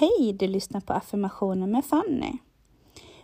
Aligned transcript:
Hej, 0.00 0.32
du 0.32 0.46
lyssnar 0.46 0.80
på 0.80 0.92
affirmationer 0.92 1.66
med 1.66 1.84
Fanny. 1.84 2.32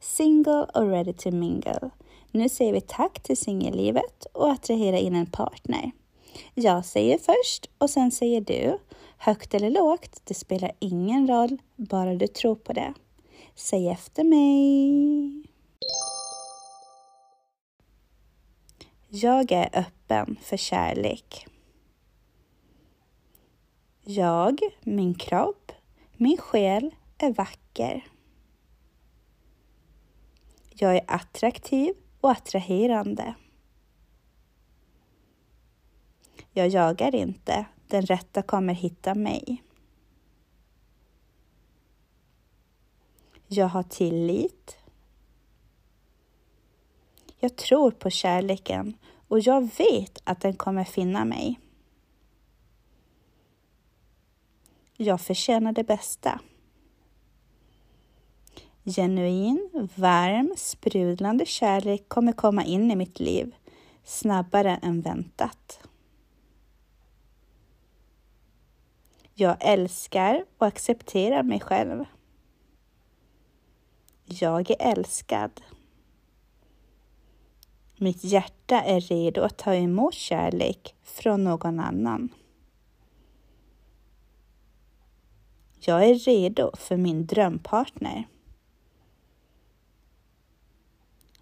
Single 0.00 0.64
och 0.74 0.90
ready 0.90 1.12
to 1.12 1.30
mingle. 1.30 1.90
Nu 2.30 2.48
säger 2.48 2.72
vi 2.72 2.80
tack 2.80 3.20
till 3.22 3.36
singellivet 3.36 4.26
och 4.32 4.50
attrahera 4.50 4.98
in 4.98 5.14
en 5.14 5.26
partner. 5.26 5.90
Jag 6.54 6.84
säger 6.84 7.18
först 7.18 7.70
och 7.78 7.90
sen 7.90 8.10
säger 8.10 8.40
du. 8.40 8.78
Högt 9.18 9.54
eller 9.54 9.70
lågt, 9.70 10.20
det 10.24 10.34
spelar 10.34 10.72
ingen 10.78 11.28
roll, 11.28 11.58
bara 11.76 12.14
du 12.14 12.26
tror 12.26 12.54
på 12.54 12.72
det. 12.72 12.94
Säg 13.54 13.88
efter 13.88 14.24
mig. 14.24 15.44
Jag 19.08 19.52
är 19.52 19.68
öppen 19.72 20.36
för 20.42 20.56
kärlek. 20.56 21.46
Jag, 24.04 24.60
min 24.80 25.14
kropp, 25.14 25.72
min 26.20 26.36
själ 26.36 26.94
är 27.18 27.32
vacker. 27.32 28.08
Jag 30.70 30.96
är 30.96 31.04
attraktiv 31.06 31.94
och 32.20 32.30
attraherande. 32.30 33.34
Jag 36.52 36.68
jagar 36.68 37.14
inte, 37.14 37.66
den 37.86 38.02
rätta 38.02 38.42
kommer 38.42 38.74
hitta 38.74 39.14
mig. 39.14 39.62
Jag 43.46 43.68
har 43.68 43.82
tillit. 43.82 44.78
Jag 47.38 47.56
tror 47.56 47.90
på 47.90 48.10
kärleken 48.10 48.96
och 49.28 49.40
jag 49.40 49.60
vet 49.78 50.18
att 50.24 50.40
den 50.40 50.56
kommer 50.56 50.84
finna 50.84 51.24
mig. 51.24 51.60
Jag 55.02 55.20
förtjänar 55.20 55.72
det 55.72 55.84
bästa. 55.84 56.40
Genuin, 58.84 59.88
varm, 59.94 60.54
sprudlande 60.56 61.46
kärlek 61.46 62.08
kommer 62.08 62.32
komma 62.32 62.64
in 62.64 62.90
i 62.90 62.96
mitt 62.96 63.20
liv 63.20 63.54
snabbare 64.04 64.76
än 64.82 65.00
väntat. 65.00 65.80
Jag 69.34 69.56
älskar 69.60 70.44
och 70.58 70.66
accepterar 70.66 71.42
mig 71.42 71.60
själv. 71.60 72.04
Jag 74.24 74.70
är 74.70 74.76
älskad. 74.80 75.60
Mitt 77.96 78.24
hjärta 78.24 78.80
är 78.82 79.00
redo 79.00 79.42
att 79.42 79.58
ta 79.58 79.74
emot 79.74 80.14
kärlek 80.14 80.94
från 81.02 81.44
någon 81.44 81.80
annan. 81.80 82.28
Jag 85.82 86.04
är 86.04 86.14
redo 86.14 86.70
för 86.76 86.96
min 86.96 87.26
drömpartner. 87.26 88.28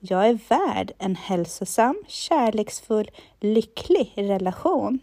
Jag 0.01 0.29
är 0.29 0.39
värd 0.49 0.93
en 0.99 1.17
hälsosam, 1.17 2.03
kärleksfull, 2.09 3.11
lycklig 3.41 4.13
relation. 4.17 5.01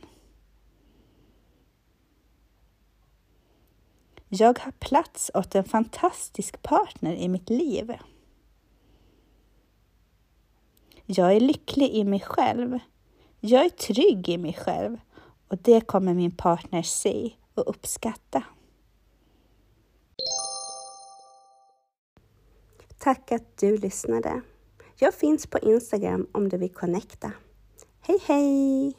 Jag 4.27 4.59
har 4.59 4.71
plats 4.71 5.31
åt 5.33 5.55
en 5.55 5.63
fantastisk 5.63 6.61
partner 6.61 7.15
i 7.15 7.27
mitt 7.27 7.49
liv. 7.49 7.93
Jag 11.05 11.35
är 11.35 11.39
lycklig 11.39 11.89
i 11.89 12.03
mig 12.03 12.19
själv. 12.19 12.79
Jag 13.39 13.65
är 13.65 13.69
trygg 13.69 14.29
i 14.29 14.37
mig 14.37 14.53
själv 14.53 14.97
och 15.47 15.57
det 15.57 15.81
kommer 15.81 16.13
min 16.13 16.31
partner 16.31 16.81
se 16.81 17.33
och 17.53 17.69
uppskatta. 17.69 18.43
Tack 23.05 23.31
att 23.31 23.57
du 23.57 23.77
lyssnade. 23.77 24.41
Jag 24.95 25.13
finns 25.13 25.47
på 25.47 25.59
Instagram 25.59 26.27
om 26.31 26.49
du 26.49 26.57
vill 26.57 26.73
connecta. 26.73 27.31
Hej 28.01 28.19
hej! 28.27 28.93